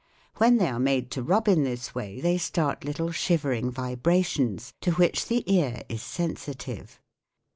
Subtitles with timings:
[0.37, 4.73] When they are made to rub in this way they start little shivering vibra tions
[4.81, 6.99] to which the ear is sensitive.